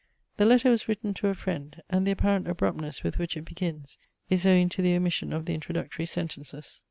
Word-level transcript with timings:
The 0.37 0.47
letter 0.47 0.71
was 0.71 0.87
written 0.87 1.13
to 1.13 1.27
a 1.27 1.35
friend: 1.35 1.79
and 1.87 2.07
the 2.07 2.11
apparent 2.11 2.47
abruptness 2.47 3.03
with 3.03 3.19
which 3.19 3.37
it 3.37 3.45
begins, 3.45 3.99
is 4.31 4.47
owing 4.47 4.67
to 4.69 4.81
the 4.81 4.95
omission 4.95 5.31
of 5.31 5.45
the 5.45 5.53
introductory 5.53 6.07
sentences. 6.07 6.79